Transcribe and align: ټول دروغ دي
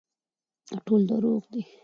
ټول 0.85 1.01
دروغ 1.09 1.43
دي 1.53 1.61